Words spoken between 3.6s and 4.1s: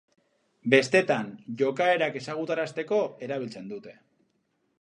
dute.